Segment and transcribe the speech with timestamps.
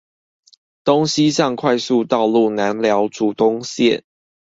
[0.83, 4.01] 東西向快速公路南寮竹東線